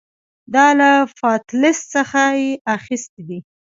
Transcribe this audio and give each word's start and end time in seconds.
دا 0.55 0.67
له 0.79 0.89
فاتالیس 1.19 1.79
څخه 1.93 2.21
یې 2.41 2.49
اخیستي 2.75 3.21
دي 3.29 3.39